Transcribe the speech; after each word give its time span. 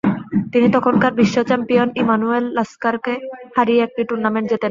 তিনি 0.53 0.67
তখনকার 0.75 1.11
বিশ্বচ্যাম্পিয়ন 1.19 1.89
ইমানুয়েল 2.03 2.45
লাস্কারকে 2.57 3.13
হারিয়ে 3.55 3.83
একটি 3.83 4.01
টুর্নামেন্ট 4.09 4.47
জেতেন। 4.47 4.59